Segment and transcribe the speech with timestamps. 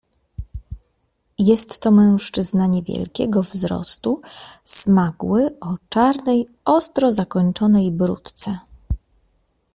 [1.39, 4.21] "Jest to mężczyzna niewielkiego wzrostu,
[4.63, 8.59] smagły, o czarnej, ostro zakończonej bródce."